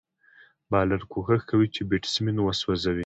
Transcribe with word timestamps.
بالر 0.71 1.01
کوښښ 1.11 1.41
کوي، 1.49 1.67
چي 1.75 1.81
بېټسمېن 1.89 2.37
وسوځوي. 2.41 2.99